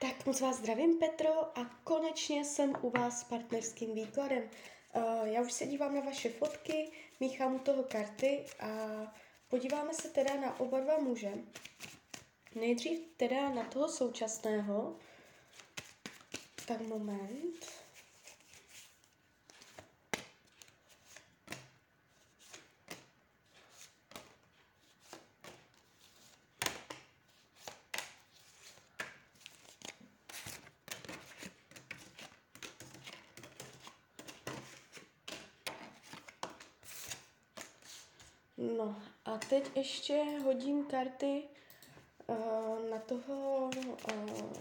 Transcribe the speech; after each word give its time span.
Tak 0.00 0.26
moc 0.26 0.40
vás 0.40 0.56
zdravím, 0.56 0.98
Petro, 0.98 1.58
a 1.58 1.64
konečně 1.84 2.44
jsem 2.44 2.72
u 2.82 2.90
vás 2.90 3.20
s 3.20 3.24
partnerským 3.24 3.94
výkladem. 3.94 4.42
Uh, 4.94 5.26
já 5.26 5.40
už 5.40 5.52
se 5.52 5.66
dívám 5.66 5.94
na 5.94 6.00
vaše 6.00 6.30
fotky, 6.30 6.92
míchám 7.20 7.54
u 7.54 7.58
toho 7.58 7.82
karty 7.82 8.44
a 8.60 8.68
podíváme 9.48 9.94
se 9.94 10.08
teda 10.08 10.34
na 10.34 10.60
oba 10.60 10.80
dva 10.80 10.98
muže. 10.98 11.32
Nejdřív 12.54 13.00
teda 13.16 13.48
na 13.48 13.64
toho 13.64 13.88
současného. 13.88 14.96
Tak 16.66 16.80
moment. 16.80 17.77
No 38.58 39.02
a 39.24 39.38
teď 39.38 39.70
ještě 39.76 40.24
hodím 40.44 40.84
karty 40.86 41.42
uh, 42.26 42.90
na 42.90 42.98
toho 42.98 43.70
uh, 44.14 44.52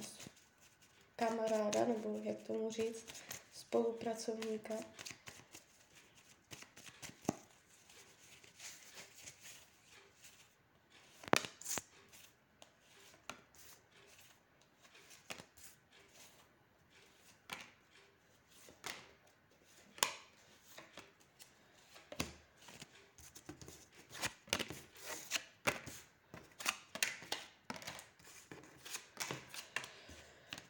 kamaráda, 1.15 1.85
nebo 1.85 2.19
jak 2.23 2.37
tomu 2.41 2.71
říct, 2.71 3.05
spolupracovníka. 3.53 4.73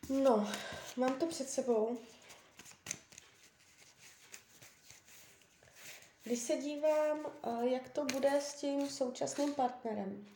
No, 0.09 0.50
mám 0.97 1.19
to 1.19 1.25
před 1.25 1.50
sebou. 1.50 1.97
Když 6.23 6.39
se 6.39 6.55
dívám, 6.58 7.19
eh, 7.44 7.69
jak 7.69 7.89
to 7.89 8.05
bude 8.05 8.41
s 8.41 8.53
tím 8.53 8.89
současným 8.89 9.53
partnerem, 9.53 10.28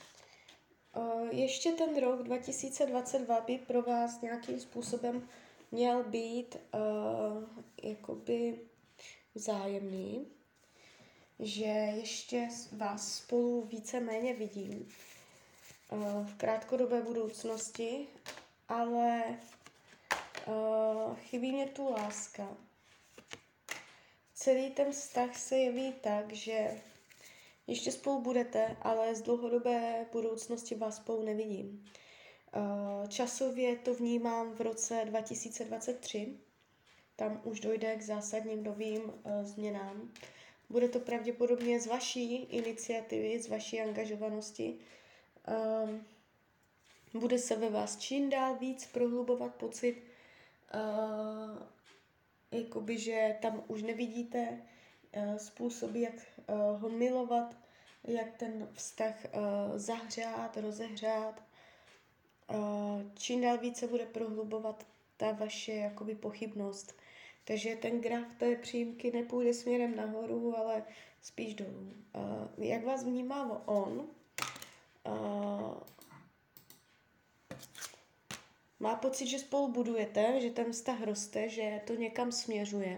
eh, 0.95 1.35
ještě 1.35 1.71
ten 1.71 1.99
rok 1.99 2.23
2022 2.23 3.41
by 3.41 3.57
pro 3.57 3.81
vás 3.81 4.21
nějakým 4.21 4.59
způsobem 4.59 5.27
měl 5.71 6.03
být 6.03 6.55
uh, 6.73 7.43
jakoby 7.83 8.59
vzájemný, 9.35 10.27
že 11.39 11.65
ještě 11.95 12.47
vás 12.71 13.15
spolu 13.15 13.61
více-méně 13.61 14.33
vidím 14.33 14.87
v 16.23 16.33
krátkodobé 16.37 17.01
budoucnosti, 17.01 18.07
ale 18.69 19.23
Uh, 20.47 21.15
chybí 21.15 21.51
mě 21.51 21.65
tu 21.65 21.89
láska. 21.91 22.57
Celý 24.33 24.69
ten 24.69 24.91
vztah 24.91 25.37
se 25.37 25.57
jeví 25.57 25.93
tak, 25.93 26.33
že 26.33 26.81
ještě 27.67 27.91
spolu 27.91 28.21
budete, 28.21 28.77
ale 28.81 29.15
z 29.15 29.21
dlouhodobé 29.21 30.05
budoucnosti 30.11 30.75
vás 30.75 30.95
spolu 30.95 31.23
nevidím. 31.23 31.85
Uh, 32.55 33.07
časově 33.07 33.77
to 33.77 33.93
vnímám 33.93 34.53
v 34.53 34.61
roce 34.61 35.01
2023. 35.05 36.37
Tam 37.15 37.41
už 37.43 37.59
dojde 37.59 37.95
k 37.95 38.01
zásadním 38.01 38.63
novým 38.63 39.01
uh, 39.01 39.43
změnám. 39.43 40.11
Bude 40.69 40.89
to 40.89 40.99
pravděpodobně 40.99 41.79
z 41.79 41.87
vaší 41.87 42.35
iniciativy, 42.35 43.39
z 43.39 43.49
vaší 43.49 43.81
angažovanosti. 43.81 44.79
Uh, 45.47 47.19
bude 47.21 47.37
se 47.39 47.55
ve 47.55 47.69
vás 47.69 47.97
čím 47.97 48.29
dál 48.29 48.55
víc 48.55 48.85
prohlubovat 48.85 49.55
pocit, 49.55 50.10
uh, 50.73 51.57
jakoby, 52.51 52.97
že 52.97 53.35
tam 53.41 53.63
už 53.67 53.83
nevidíte 53.83 54.61
uh, 55.17 55.35
způsoby, 55.35 56.03
jak 56.03 56.13
uh, 56.13 56.81
ho 56.81 56.89
milovat, 56.89 57.57
jak 58.03 58.37
ten 58.37 58.67
vztah 58.73 59.15
uh, 59.25 59.77
zahřát, 59.77 60.57
rozehřát. 60.57 61.43
Uh, 62.53 63.01
čím 63.13 63.41
dál 63.41 63.57
více 63.57 63.87
bude 63.87 64.05
prohlubovat 64.05 64.87
ta 65.17 65.31
vaše 65.31 65.73
jakoby 65.73 66.15
pochybnost. 66.15 66.95
Takže 67.43 67.75
ten 67.75 68.01
graf 68.01 68.35
té 68.37 68.55
přímky 68.55 69.11
nepůjde 69.11 69.53
směrem 69.53 69.95
nahoru, 69.95 70.57
ale 70.57 70.83
spíš 71.21 71.53
dolů. 71.53 71.93
Uh, 72.15 72.65
jak 72.65 72.85
vás 72.85 73.03
vnímá 73.03 73.67
on? 73.67 74.07
Uh, 75.05 75.73
má 78.81 78.95
pocit, 78.95 79.27
že 79.27 79.39
spolu 79.39 79.67
budujete, 79.67 80.41
že 80.41 80.49
ten 80.49 80.71
vztah 80.71 81.03
roste, 81.03 81.49
že 81.49 81.81
to 81.87 81.95
někam 81.95 82.31
směřuje. 82.31 82.97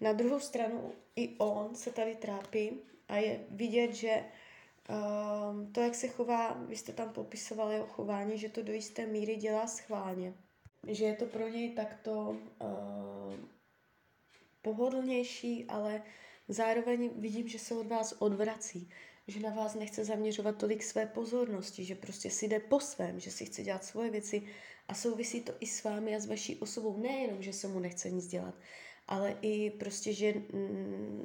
Na 0.00 0.12
druhou 0.12 0.40
stranu 0.40 0.92
i 1.16 1.36
on 1.38 1.74
se 1.74 1.90
tady 1.90 2.14
trápí 2.14 2.70
a 3.08 3.16
je 3.16 3.40
vidět, 3.50 3.94
že 3.94 4.24
uh, 4.88 5.72
to, 5.72 5.80
jak 5.80 5.94
se 5.94 6.08
chová, 6.08 6.52
vy 6.52 6.76
jste 6.76 6.92
tam 6.92 7.12
popisoval 7.12 7.70
jeho 7.70 7.86
chování, 7.86 8.38
že 8.38 8.48
to 8.48 8.62
do 8.62 8.72
jisté 8.72 9.06
míry 9.06 9.36
dělá 9.36 9.66
schválně. 9.66 10.34
Že 10.88 11.04
je 11.04 11.16
to 11.16 11.26
pro 11.26 11.48
něj 11.48 11.70
takto 11.70 12.36
uh, 12.62 13.34
pohodlnější, 14.62 15.64
ale 15.68 16.02
zároveň 16.48 17.10
vidím, 17.16 17.48
že 17.48 17.58
se 17.58 17.74
od 17.74 17.86
vás 17.86 18.14
odvrací 18.18 18.90
že 19.30 19.40
na 19.40 19.50
vás 19.50 19.74
nechce 19.74 20.04
zaměřovat 20.04 20.56
tolik 20.56 20.82
své 20.82 21.06
pozornosti, 21.06 21.84
že 21.84 21.94
prostě 21.94 22.30
si 22.30 22.48
jde 22.48 22.60
po 22.60 22.80
svém, 22.80 23.20
že 23.20 23.30
si 23.30 23.44
chce 23.44 23.62
dělat 23.62 23.84
svoje 23.84 24.10
věci 24.10 24.42
a 24.88 24.94
souvisí 24.94 25.40
to 25.40 25.52
i 25.60 25.66
s 25.66 25.84
vámi 25.84 26.16
a 26.16 26.20
s 26.20 26.26
vaší 26.26 26.56
osobou. 26.56 26.96
Nejenom, 26.96 27.42
že 27.42 27.52
se 27.52 27.68
mu 27.68 27.80
nechce 27.80 28.10
nic 28.10 28.26
dělat, 28.26 28.54
ale 29.06 29.36
i 29.42 29.70
prostě, 29.70 30.12
že 30.12 30.34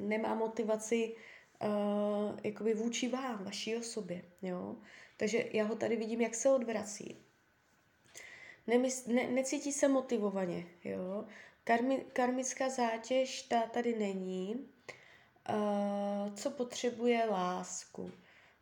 nemá 0.00 0.34
motivaci 0.34 1.14
uh, 1.62 2.38
jakoby 2.44 2.74
vůči 2.74 3.08
vám, 3.08 3.44
vaší 3.44 3.76
osobě. 3.76 4.22
Jo? 4.42 4.76
Takže 5.16 5.44
já 5.52 5.64
ho 5.64 5.76
tady 5.76 5.96
vidím, 5.96 6.20
jak 6.20 6.34
se 6.34 6.50
odvrací. 6.50 7.16
Nemys- 8.66 9.06
ne, 9.06 9.30
necítí 9.30 9.72
se 9.72 9.88
motivovaně. 9.88 10.66
Jo? 10.84 11.24
Karmi- 11.64 12.04
karmická 12.12 12.68
zátěž 12.68 13.42
ta 13.42 13.62
tady 13.62 13.98
není 13.98 14.54
uh, 14.54 14.66
co 16.34 16.50
potřebuje 16.50 17.24
lásku. 17.24 18.10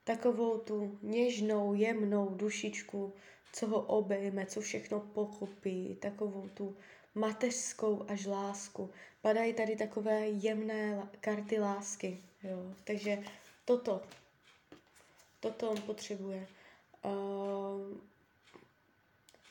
Takovou 0.04 0.58
tu 0.58 0.98
něžnou, 1.02 1.74
jemnou 1.74 2.28
dušičku, 2.28 3.12
co 3.52 3.66
ho 3.66 3.82
obejme, 3.82 4.46
co 4.46 4.60
všechno 4.60 5.00
pochopí, 5.00 5.96
takovou 6.00 6.48
tu 6.54 6.76
mateřskou 7.14 8.04
až 8.08 8.26
lásku. 8.26 8.90
Padají 9.22 9.54
tady 9.54 9.76
takové 9.76 10.28
jemné 10.28 11.08
karty 11.20 11.60
lásky. 11.60 12.22
Jo. 12.42 12.74
Takže 12.84 13.22
toto, 13.64 14.02
toto 15.40 15.70
on 15.70 15.80
potřebuje. 15.80 16.46
Uh, 17.04 17.98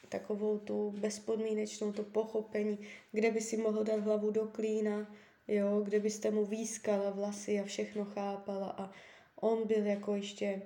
takovou 0.09 0.59
tu 0.59 0.91
bezpodmínečnou, 0.91 1.91
to 1.91 2.03
pochopení, 2.03 2.79
kde 3.11 3.31
by 3.31 3.41
si 3.41 3.57
mohl 3.57 3.83
dát 3.83 3.99
hlavu 3.99 4.31
do 4.31 4.47
klína, 4.47 5.07
jo, 5.47 5.81
kde 5.81 5.99
byste 5.99 6.31
mu 6.31 6.45
výskala 6.45 7.09
vlasy 7.09 7.59
a 7.59 7.63
všechno 7.63 8.05
chápala 8.05 8.75
a 8.77 8.91
on 9.35 9.67
byl 9.67 9.85
jako 9.85 10.15
ještě 10.15 10.61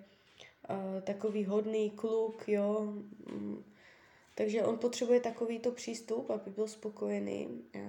uh, 0.69 1.01
takový 1.01 1.45
hodný 1.45 1.89
kluk, 1.89 2.49
jo, 2.49 2.81
mm, 3.31 3.63
takže 4.35 4.63
on 4.63 4.77
potřebuje 4.77 5.19
takovýto 5.19 5.71
přístup, 5.71 6.29
aby 6.29 6.51
byl 6.51 6.67
spokojený, 6.67 7.47
uh, 7.75 7.81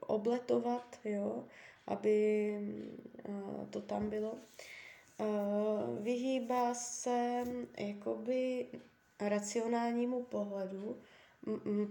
obletovat, 0.00 0.98
jo, 1.04 1.44
aby 1.86 2.58
uh, 3.28 3.66
to 3.70 3.80
tam 3.80 4.10
bylo. 4.10 4.38
Uh, 5.18 5.98
vyhýbá 5.98 6.74
se 6.74 7.44
jakoby 7.78 8.66
racionálnímu 9.20 10.22
pohledu. 10.22 10.98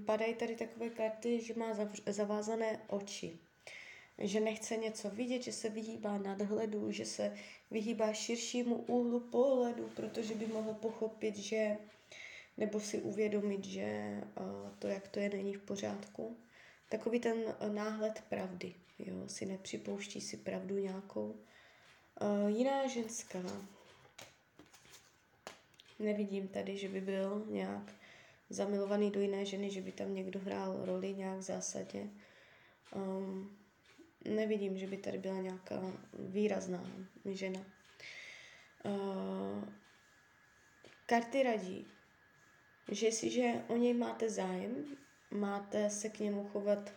Padají 0.05 0.35
tady 0.35 0.55
takové 0.55 0.89
karty, 0.89 1.41
že 1.41 1.53
má 1.53 1.65
zavázané 2.05 2.79
oči 2.88 3.39
že 4.17 4.39
nechce 4.39 4.77
něco 4.77 5.09
vidět, 5.09 5.41
že 5.41 5.51
se 5.51 5.69
vyhýbá 5.69 6.17
nadhledu, 6.17 6.91
že 6.91 7.06
se 7.06 7.35
vyhýbá 7.71 8.13
širšímu 8.13 8.75
úhlu 8.75 9.19
pohledu, 9.19 9.89
protože 9.95 10.35
by 10.35 10.47
mohl 10.47 10.73
pochopit, 10.73 11.38
že 11.38 11.77
nebo 12.57 12.79
si 12.79 13.01
uvědomit, 13.01 13.65
že 13.65 14.21
uh, 14.39 14.69
to, 14.79 14.88
jak 14.88 15.07
to 15.07 15.19
je, 15.19 15.29
není 15.29 15.53
v 15.53 15.62
pořádku. 15.62 16.38
Takový 16.89 17.19
ten 17.19 17.38
uh, 17.38 17.73
náhled 17.73 18.23
pravdy, 18.29 18.75
jo, 19.00 19.27
si 19.27 19.45
nepřipouští 19.45 20.21
si 20.21 20.38
pravdu 20.38 20.77
nějakou. 20.77 21.35
Uh, 22.21 22.50
jiná 22.57 22.88
ženská. 22.88 23.39
Nevidím 26.00 26.47
tady, 26.47 26.77
že 26.77 26.89
by 26.89 27.01
byl 27.01 27.45
nějak 27.50 27.94
zamilovaný 28.50 29.12
do 29.12 29.21
jiné 29.21 29.45
ženy, 29.45 29.69
že 29.71 29.81
by 29.81 29.91
tam 29.91 30.13
někdo 30.13 30.39
hrál 30.39 30.85
roli 30.85 31.13
nějak 31.13 31.39
v 31.39 31.41
zásadě. 31.41 32.09
Um, 32.95 33.57
nevidím, 34.23 34.77
že 34.77 34.88
by 34.88 34.97
tady 34.97 35.17
byla 35.17 35.35
nějaká 35.35 35.81
výrazná 36.13 36.83
žena. 37.25 37.59
Uh, 38.83 39.63
karty 41.06 41.44
radí, 41.44 41.88
že 42.91 43.06
jestliže 43.06 43.53
o 43.67 43.77
něj 43.77 43.94
máte 43.94 44.29
zájem, 44.29 44.97
máte 45.31 45.89
se 45.89 46.09
k 46.09 46.19
němu 46.19 46.47
chovat 46.47 46.94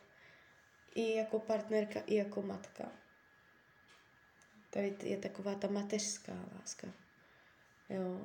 i 0.95 1.15
jako 1.15 1.39
partnerka, 1.39 2.01
i 2.01 2.15
jako 2.15 2.43
matka. 2.43 2.93
Tady 4.71 4.97
je 5.03 5.17
taková 5.17 5.55
ta 5.55 5.69
mateřská 5.69 6.33
láska. 6.59 6.89
Jo, 7.91 8.21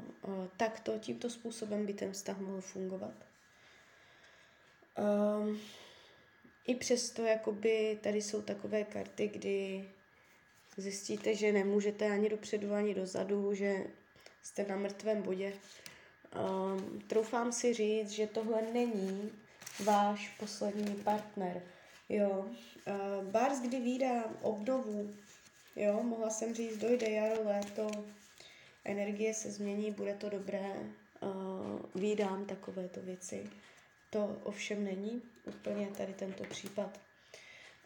tak 0.57 0.80
to 0.80 1.00
tímto 1.00 1.30
způsobem 1.30 1.86
by 1.86 1.94
ten 1.94 2.12
vztah 2.12 2.38
mohl 2.38 2.62
fungovat. 2.62 3.13
Um, 4.98 5.60
I 6.68 6.75
přesto, 6.75 7.21
jakoby 7.24 8.00
tady 8.01 8.21
jsou 8.21 8.42
takové 8.42 8.83
karty, 8.83 9.27
kdy 9.27 9.89
zjistíte, 10.77 11.36
že 11.36 11.51
nemůžete 11.51 12.10
ani 12.10 12.30
dopředu, 12.30 12.74
ani 12.74 12.94
dozadu, 12.94 13.54
že 13.54 13.83
jste 14.44 14.65
na 14.65 14.75
mrtvém 14.75 15.21
bodě. 15.21 15.54
Um, 16.36 17.01
troufám 17.07 17.51
si 17.51 17.74
říct, 17.74 18.10
že 18.10 18.27
tohle 18.27 18.62
není 18.74 19.31
váš 19.83 20.36
poslední 20.39 20.95
partner. 20.95 21.62
Jo, 22.10 22.45
uh, 22.88 23.25
Bars, 23.31 23.62
kdy 23.62 23.80
výdá 23.80 24.24
obnovu, 24.42 25.13
jo, 25.75 26.04
mohla 26.04 26.30
jsem 26.30 26.56
říct, 26.56 26.77
dojde 26.77 27.09
jaro, 27.09 27.44
léto, 27.44 27.92
energie 28.86 29.33
se 29.33 29.51
změní, 29.51 29.92
bude 29.92 30.13
to 30.13 30.30
dobré, 30.30 30.74
uh, 31.21 31.80
výdám 31.95 32.45
takovéto 32.45 33.01
věci. 33.01 33.50
To 34.13 34.39
ovšem 34.44 34.83
není 34.83 35.21
úplně 35.45 35.88
tady 35.88 36.13
tento 36.13 36.44
případ. 36.44 37.00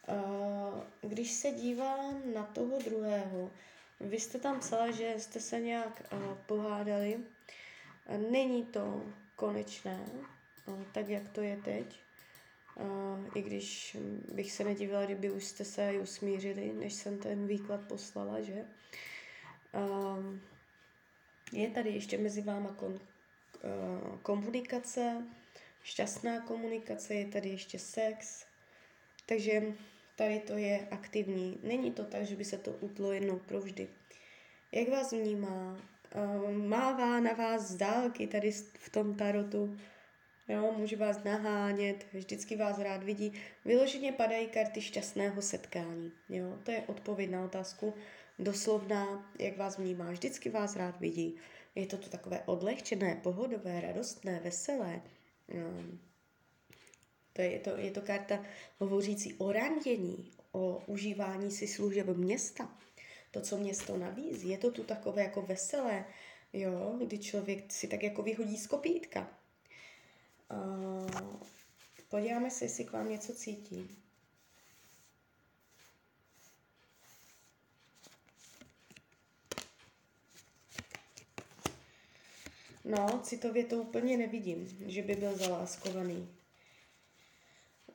Uh, 0.07 0.83
když 1.01 1.31
se 1.31 1.51
dívám 1.51 2.33
na 2.33 2.44
toho 2.44 2.79
druhého, 2.85 3.51
vy 4.00 4.19
jste 4.19 4.39
tam 4.39 4.59
psala, 4.59 4.91
že 4.91 5.15
jste 5.18 5.39
se 5.39 5.59
nějak 5.59 6.13
uh, 6.13 6.38
pohádali. 6.45 7.19
Není 8.31 8.65
to 8.65 9.03
konečné, 9.35 10.06
uh, 10.65 10.83
tak 10.91 11.09
jak 11.09 11.29
to 11.29 11.41
je 11.41 11.57
teď. 11.57 12.00
I 13.35 13.41
když 13.41 13.97
bych 14.33 14.51
se 14.51 14.63
nedivila, 14.63 15.06
kdyby 15.06 15.31
už 15.31 15.45
jste 15.45 15.65
se 15.65 15.91
usmířili, 16.01 16.73
než 16.73 16.94
jsem 16.94 17.19
ten 17.19 17.47
výklad 17.47 17.81
poslala, 17.81 18.41
že? 18.41 18.65
Je 21.51 21.69
tady 21.69 21.89
ještě 21.89 22.18
mezi 22.18 22.41
váma 22.41 22.69
kon, 22.69 23.00
komunikace, 24.21 25.25
šťastná 25.83 26.41
komunikace, 26.41 27.13
je 27.13 27.25
tady 27.25 27.50
ještě 27.50 27.79
sex, 27.79 28.45
takže 29.25 29.62
tady 30.15 30.39
to 30.39 30.57
je 30.57 30.88
aktivní. 30.91 31.59
Není 31.63 31.91
to 31.91 32.03
tak, 32.03 32.25
že 32.25 32.35
by 32.35 32.45
se 32.45 32.57
to 32.57 32.71
utlo 32.71 33.12
jednou 33.12 33.39
provždy. 33.39 33.88
Jak 34.71 34.89
vás 34.89 35.12
vnímá? 35.12 35.81
Uh, 36.15 36.51
mává 36.51 37.19
na 37.19 37.33
vás 37.33 37.62
z 37.62 37.75
dálky 37.75 38.27
tady 38.27 38.51
v 38.74 38.89
tom 38.89 39.15
tarotu, 39.15 39.77
jo, 40.47 40.74
může 40.77 40.95
vás 40.95 41.24
nahánět, 41.24 42.06
vždycky 42.13 42.56
vás 42.56 42.80
rád 42.80 43.03
vidí. 43.03 43.33
Vyloženě 43.65 44.12
padají 44.12 44.47
karty 44.47 44.81
šťastného 44.81 45.41
setkání, 45.41 46.12
jo, 46.30 46.59
to 46.63 46.71
je 46.71 46.83
odpověď 46.88 47.30
na 47.30 47.44
otázku, 47.44 47.94
doslovná, 48.39 49.31
jak 49.39 49.57
vás 49.57 49.77
vnímá, 49.77 50.12
vždycky 50.12 50.50
vás 50.50 50.75
rád 50.75 51.00
vidí. 51.00 51.35
Je 51.75 51.85
to 51.85 51.97
tu 51.97 52.09
takové 52.09 52.44
odlehčené, 52.45 53.19
pohodové, 53.23 53.81
radostné, 53.81 54.39
veselé. 54.44 55.01
Um, 55.53 55.99
to 57.33 57.41
je, 57.41 57.51
je, 57.51 57.59
to, 57.59 57.77
je 57.77 57.91
to 57.91 58.01
karta 58.01 58.45
hovořící 58.77 59.33
o 59.33 59.51
randění, 59.51 60.31
o 60.51 60.83
užívání 60.88 61.51
si 61.51 61.67
služeb 61.67 62.07
města. 62.07 62.77
To, 63.31 63.41
co 63.41 63.57
město 63.57 63.97
nabízí, 63.97 64.49
je 64.49 64.57
to 64.57 64.71
tu 64.71 64.83
takové 64.83 65.23
jako 65.23 65.41
veselé, 65.41 66.05
jo, 66.53 66.95
kdy 67.05 67.19
člověk 67.19 67.71
si 67.71 67.88
tak 67.88 68.03
jako 68.03 68.21
vyhodí 68.21 68.57
z 68.57 68.67
kopítka. 68.67 69.39
Uh, 70.51 71.41
podíváme 72.09 72.51
se, 72.51 72.65
jestli 72.65 72.85
k 72.85 72.91
vám 72.91 73.09
něco 73.09 73.33
cítí. 73.33 74.06
No, 82.88 83.19
citově 83.24 83.63
to 83.63 83.75
úplně 83.75 84.18
nevidím, 84.18 84.78
že 84.86 85.01
by 85.01 85.16
byl 85.16 85.38
zaláskovaný. 85.38 86.30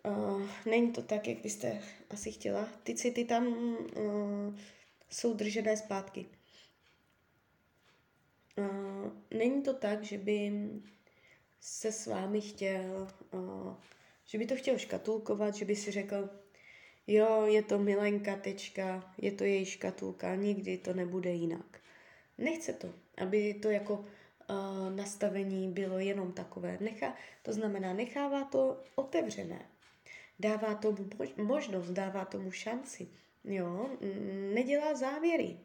Uh, 0.07 0.43
není 0.67 0.93
to 0.93 1.03
tak, 1.03 1.29
jak 1.29 1.39
byste 1.39 1.83
asi 2.11 2.33
chtěla. 2.33 2.69
Ty 2.83 2.95
city 2.95 3.25
tam 3.25 3.47
uh, 3.47 4.55
jsou 5.11 5.35
držené 5.35 5.77
zpátky. 5.77 6.27
Uh, 8.59 9.11
není 9.39 9.63
to 9.63 9.75
tak, 9.75 10.05
že 10.05 10.19
by 10.19 10.53
se 11.61 11.93
s 11.93 12.07
vámi 12.07 12.41
chtěl, 12.41 13.09
uh, 13.31 13.75
že 14.25 14.39
by 14.39 14.47
to 14.47 14.57
chtěl 14.57 14.79
škatulkovat, 14.79 15.55
že 15.55 15.65
by 15.65 15.77
si 15.77 15.91
řekl, 15.91 16.31
jo, 17.07 17.47
je 17.47 17.63
to 17.63 17.79
milenka, 17.79 18.37
tečka, 18.37 19.15
je 19.19 19.33
to 19.33 19.45
její 19.45 19.65
škatulka, 19.65 20.35
nikdy 20.35 20.79
to 20.79 20.95
nebude 20.95 21.31
jinak. 21.33 21.81
Nechce 22.39 22.73
to, 22.73 22.95
aby 23.17 23.55
to 23.55 23.71
jako 23.71 24.05
nastavení 24.95 25.73
bylo 25.73 25.99
jenom 25.99 26.33
takové. 26.33 26.79
Nechá, 26.81 27.15
to 27.43 27.53
znamená, 27.53 27.93
nechává 27.93 28.45
to 28.45 28.81
otevřené. 28.95 29.67
Dává 30.39 30.75
tomu 30.75 31.09
možnost, 31.37 31.91
dává 31.91 32.25
tomu 32.25 32.51
šanci. 32.51 33.09
Jo, 33.45 33.91
nedělá 34.55 34.95
závěry. 34.95 35.57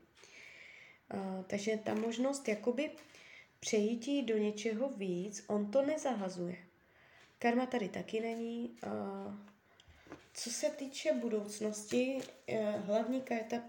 Takže 1.48 1.80
ta 1.84 1.94
možnost 1.94 2.48
jakoby 2.48 2.92
přejítí 3.60 4.24
do 4.24 4.38
něčeho 4.38 4.90
víc, 4.90 5.44
on 5.48 5.72
to 5.72 5.86
nezahazuje. 5.86 6.58
Karma 7.40 7.66
tady 7.66 7.90
taky 7.90 8.20
není. 8.20 8.78
Co 10.34 10.50
se 10.50 10.70
týče 10.70 11.14
budoucnosti, 11.14 12.18
uh, 12.18 12.86
hlavní 12.86 13.22
karta 13.22 13.64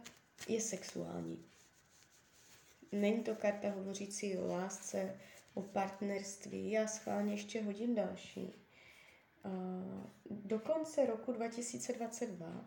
je 0.48 0.60
sexuální. 0.60 1.47
Není 2.92 3.22
to 3.22 3.34
karta 3.34 3.70
hovořící 3.70 4.36
o 4.36 4.46
lásce, 4.46 5.16
o 5.54 5.62
partnerství. 5.62 6.70
Já 6.70 6.86
schválně 6.86 7.32
ještě 7.32 7.62
hodím 7.62 7.94
další. 7.94 8.54
Do 10.30 10.58
konce 10.58 11.06
roku 11.06 11.32
2022 11.32 12.64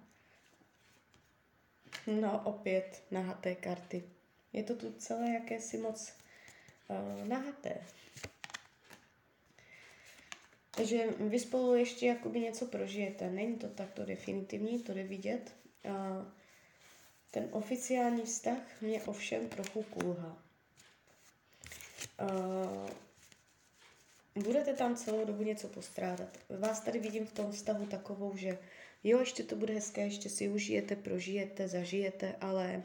No, 2.08 2.42
opět 2.46 3.04
nahaté 3.12 3.56
karty. 3.56 4.04
Je 4.54 4.64
to 4.64 4.76
tu 4.76 4.94
celé 4.94 5.30
jakési 5.34 5.78
moc 5.78 6.14
uh, 6.88 7.28
nahaté. 7.28 7.78
Takže 10.72 11.08
vy 11.20 11.40
spolu 11.40 11.76
ještě 11.76 12.08
jakoby 12.08 12.40
něco 12.40 12.66
prožijete. 12.66 13.30
Není 13.30 13.56
to 13.56 13.68
takto 13.68 14.06
definitivní, 14.06 14.84
to 14.84 14.94
jde 14.94 15.04
vidět. 15.04 15.56
Uh, 15.86 15.94
ten 17.32 17.48
oficiální 17.52 18.22
vztah 18.22 18.82
mě 18.82 19.04
ovšem 19.04 19.50
trochu 19.50 19.84
kulhá. 19.84 20.44
Uh, 22.22 22.90
budete 24.44 24.74
tam 24.74 24.96
celou 24.96 25.26
dobu 25.26 25.44
něco 25.44 25.68
postrádat. 25.68 26.38
Vás 26.60 26.80
tady 26.80 27.00
vidím 27.00 27.26
v 27.26 27.34
tom 27.34 27.52
vztahu 27.52 27.86
takovou, 27.86 28.38
že 28.38 28.58
jo, 29.04 29.20
ještě 29.20 29.44
to 29.44 29.56
bude 29.56 29.74
hezké, 29.74 30.02
ještě 30.02 30.30
si 30.30 30.50
užijete, 30.50 30.96
prožijete, 30.96 31.68
zažijete, 31.68 32.36
ale 32.42 32.84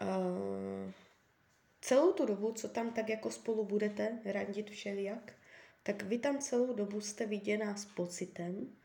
uh, 0.00 0.92
celou 1.80 2.12
tu 2.12 2.26
dobu, 2.26 2.52
co 2.52 2.68
tam 2.68 2.92
tak 2.92 3.08
jako 3.08 3.30
spolu 3.30 3.64
budete 3.64 4.18
randit 4.24 4.70
všelijak, 4.70 5.32
tak 5.82 6.02
vy 6.02 6.18
tam 6.18 6.38
celou 6.38 6.74
dobu 6.74 7.00
jste 7.00 7.26
viděná 7.26 7.76
s 7.76 7.84
pocitem, 7.84 8.76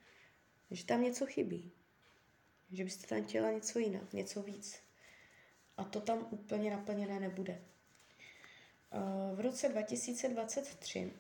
že 0.72 0.86
tam 0.86 1.04
něco 1.04 1.26
chybí 1.26 1.72
že 2.74 2.84
byste 2.84 3.08
tam 3.08 3.24
chtěla 3.24 3.52
něco 3.52 3.80
jinak, 3.80 4.14
něco 4.14 4.44
víc. 4.44 4.80
A 5.78 5.84
to 5.84 6.02
tam 6.02 6.28
úplně 6.32 6.72
naplněné 6.72 7.20
nebude. 7.20 7.62
V 9.36 9.40
roce 9.40 9.70
2023 9.70 11.12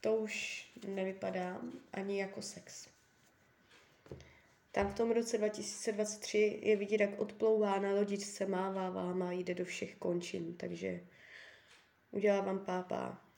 to 0.00 0.14
už 0.14 0.66
nevypadá 0.86 1.60
ani 1.92 2.20
jako 2.20 2.42
sex. 2.42 2.88
Tam 4.72 4.92
v 4.92 4.94
tom 4.94 5.10
roce 5.10 5.38
2023 5.38 6.60
je 6.62 6.76
vidět, 6.76 7.00
jak 7.00 7.20
odplouvá 7.20 7.78
na 7.78 7.90
lodičce, 7.92 8.46
mává 8.46 8.90
vám 8.90 9.22
a 9.22 9.32
jde 9.32 9.54
do 9.54 9.64
všech 9.64 9.96
končin, 9.96 10.56
takže 10.56 11.00
udělá 12.10 12.40
vám 12.40 12.64
pápá. 12.64 13.29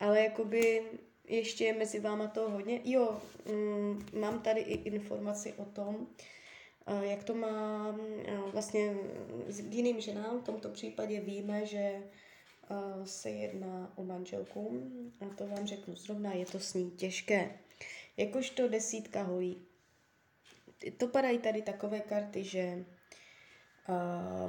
Ale 0.00 0.20
jakoby 0.20 0.82
ještě 1.28 1.64
je 1.64 1.74
mezi 1.78 2.00
váma 2.00 2.28
to 2.28 2.50
hodně. 2.50 2.80
Jo, 2.84 3.20
mm, 3.52 4.06
mám 4.20 4.40
tady 4.42 4.60
i 4.60 4.74
informaci 4.74 5.52
o 5.52 5.64
tom, 5.64 5.94
uh, 5.94 7.02
jak 7.02 7.24
to 7.24 7.34
má 7.34 7.90
uh, 7.90 8.50
vlastně 8.52 8.96
s 9.46 9.60
jiným 9.60 10.00
ženám, 10.00 10.40
v 10.40 10.44
tomto 10.44 10.68
případě 10.68 11.20
víme, 11.20 11.66
že 11.66 12.02
uh, 12.70 13.04
se 13.04 13.30
jedná 13.30 13.92
o 13.96 14.04
manželku 14.04 14.90
a 15.20 15.34
to 15.34 15.46
vám 15.46 15.66
řeknu 15.66 15.96
zrovna, 15.96 16.32
je 16.32 16.46
to 16.46 16.60
s 16.60 16.74
ní 16.74 16.90
těžké. 16.90 17.58
Jakožto 18.16 18.68
desítka 18.68 19.22
hojí. 19.22 19.62
To 20.96 21.08
padají 21.08 21.38
tady 21.38 21.62
takové 21.62 22.00
karty, 22.00 22.44
že 22.44 22.84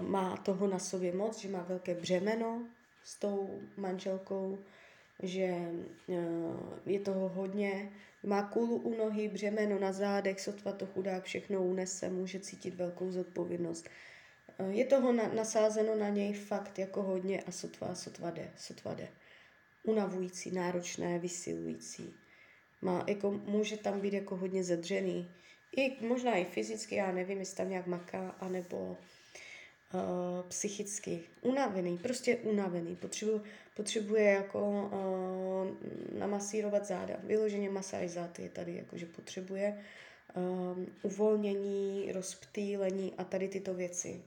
má 0.01 0.37
toho 0.37 0.67
na 0.67 0.79
sobě 0.79 1.15
moc, 1.15 1.39
že 1.39 1.49
má 1.49 1.63
velké 1.63 1.95
břemeno 1.95 2.67
s 3.03 3.19
tou 3.19 3.59
manželkou, 3.77 4.57
že 5.23 5.55
uh, 6.07 6.15
je 6.85 6.99
toho 6.99 7.29
hodně, 7.29 7.89
má 8.23 8.43
kůlu 8.43 8.75
u 8.75 8.97
nohy, 8.97 9.27
břemeno 9.27 9.79
na 9.79 9.91
zádech, 9.91 10.41
sotva 10.41 10.71
to 10.71 10.85
chudák 10.85 11.23
všechno 11.23 11.63
unese, 11.63 12.09
může 12.09 12.39
cítit 12.39 12.75
velkou 12.75 13.11
zodpovědnost. 13.11 13.89
Uh, 14.59 14.69
je 14.69 14.85
toho 14.85 15.13
na, 15.13 15.27
nasázeno 15.33 15.95
na 15.95 16.09
něj 16.09 16.33
fakt 16.33 16.79
jako 16.79 17.03
hodně 17.03 17.41
a 17.41 17.51
sotva, 17.51 17.95
sotva 17.95 18.31
jde, 18.31 18.51
sotva 18.57 18.93
jde. 18.93 19.07
Unavující, 19.83 20.51
náročné, 20.51 21.19
vysilující. 21.19 22.13
Má, 22.81 23.05
jako, 23.07 23.31
může 23.31 23.77
tam 23.77 23.99
být 23.99 24.13
jako 24.13 24.35
hodně 24.35 24.63
zadřený. 24.63 25.31
I, 25.77 26.07
možná 26.07 26.35
i 26.35 26.45
fyzicky, 26.45 26.95
já 26.95 27.11
nevím, 27.11 27.39
jestli 27.39 27.57
tam 27.57 27.69
nějak 27.69 27.87
maká, 27.87 28.29
anebo 28.29 28.97
uh, 29.93 29.99
psychicky 30.47 31.19
unavený, 31.41 31.97
prostě 31.97 32.35
unavený, 32.35 32.95
potřebuje, 32.95 33.41
potřebuje 33.75 34.23
jako 34.23 34.59
uh, 34.69 36.19
namasírovat 36.19 36.85
záda, 36.85 37.15
vyloženě 37.23 37.69
masáž 37.69 38.09
zád 38.09 38.39
je 38.39 38.49
tady, 38.49 38.75
jakože 38.75 39.05
potřebuje 39.05 39.77
um, 40.35 40.87
uvolnění, 41.01 42.11
rozptýlení 42.11 43.13
a 43.17 43.23
tady 43.23 43.47
tyto 43.47 43.73
věci. 43.73 44.21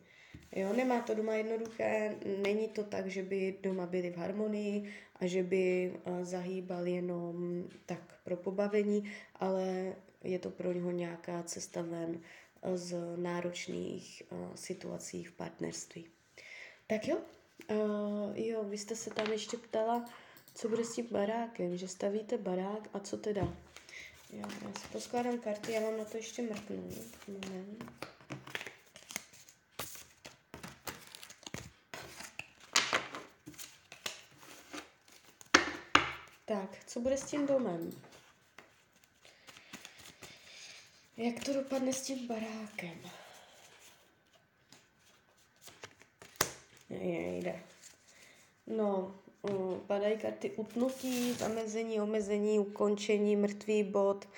Jo, 0.57 0.73
nemá 0.73 1.01
to 1.01 1.15
doma 1.15 1.35
jednoduché, 1.35 2.15
není 2.43 2.69
to 2.69 2.85
tak, 2.85 3.07
že 3.07 3.23
by 3.23 3.55
doma 3.63 3.87
byli 3.87 4.11
v 4.11 4.17
harmonii 4.17 4.93
a 5.17 5.27
že 5.27 5.43
by 5.43 5.93
uh, 6.05 6.25
zahýbal 6.25 6.87
jenom 6.87 7.65
tak 7.87 8.21
pro 8.25 8.37
pobavení, 8.37 9.13
ale 9.35 9.93
je 10.25 10.39
to 10.39 10.51
pro 10.51 10.73
něho 10.73 10.91
nějaká 10.91 11.43
cesta 11.43 11.83
ven 11.83 12.21
z 12.75 13.17
náročných 13.17 14.23
uh, 14.31 14.55
situací 14.55 15.25
v 15.25 15.33
partnerství. 15.33 16.07
Tak 16.87 17.09
jo, 17.09 17.17
uh, 17.71 18.39
jo, 18.39 18.65
vy 18.65 18.79
jste 18.79 18.97
se 18.97 19.11
tam 19.11 19.33
ještě 19.33 19.57
ptala, 19.57 20.05
co 20.55 20.69
bude 20.69 20.85
s 20.85 20.95
tím 20.95 21.07
barákem, 21.11 21.77
že 21.77 21.89
stavíte 21.89 22.39
barák 22.39 22.89
a 22.93 23.01
co 23.01 23.17
teda? 23.17 23.55
Já, 24.33 24.49
já 24.63 24.73
si 24.81 24.89
poskládám 24.93 25.39
karty, 25.39 25.73
já 25.73 25.81
vám 25.81 25.99
na 25.99 26.05
to 26.05 26.17
ještě 26.17 26.43
mrknu. 26.43 26.91
Moment. 27.29 27.85
Tak, 36.45 36.85
co 36.87 37.01
bude 37.01 37.17
s 37.17 37.25
tím 37.25 37.47
domem? 37.47 37.91
Jak 41.21 41.45
to 41.45 41.53
dopadne 41.55 41.93
s 41.93 42.03
tím 42.03 42.27
barákem? 42.27 42.99
Jde. 46.91 47.63
No, 48.67 49.15
um, 49.43 49.81
padají 49.87 50.19
karty 50.19 50.51
utnutí, 50.51 51.33
zamezení, 51.33 52.01
omezení, 52.01 52.59
ukončení, 52.59 53.37
mrtvý 53.37 53.85
bod. 53.85 54.29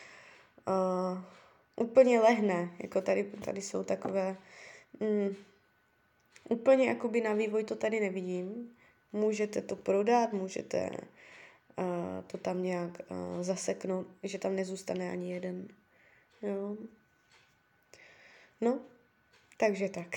Uh, 0.69 1.21
úplně 1.77 2.21
lehne, 2.21 2.71
jako 2.83 3.01
tady, 3.01 3.25
tady 3.25 3.63
jsou 3.63 3.85
takové... 3.85 4.37
Um, 4.99 5.37
úplně 6.49 6.87
jakoby 6.87 7.21
na 7.21 7.33
vývoj 7.33 7.65
to 7.65 7.77
tady 7.77 8.01
nevidím. 8.01 8.77
Můžete 9.13 9.63
to 9.63 9.77
prodat, 9.77 10.33
můžete 10.33 10.91
uh, 10.91 12.25
to 12.27 12.39
tam 12.39 12.63
nějak 12.63 13.01
uh, 13.11 13.43
zaseknout, 13.43 14.07
že 14.23 14.39
tam 14.39 14.57
nezůstane 14.57 15.11
ani 15.11 15.33
jeden. 15.33 15.69
Jo. 16.43 16.77
No, 18.61 18.81
takže 19.57 19.89
tak. 19.89 20.17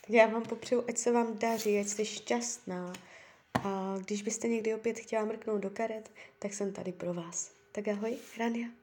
Tak 0.00 0.10
já 0.10 0.26
vám 0.26 0.42
popřeju, 0.42 0.84
ať 0.88 0.98
se 0.98 1.12
vám 1.12 1.38
daří, 1.38 1.78
ať 1.78 1.86
jste 1.86 2.04
šťastná. 2.04 2.92
A 3.64 3.94
když 4.06 4.22
byste 4.22 4.48
někdy 4.48 4.74
opět 4.74 4.98
chtěla 4.98 5.24
mrknout 5.24 5.60
do 5.60 5.70
karet, 5.70 6.10
tak 6.38 6.54
jsem 6.54 6.72
tady 6.72 6.92
pro 6.92 7.14
vás. 7.14 7.52
Tak 7.72 7.88
ahoj, 7.88 8.18
Rania. 8.38 8.79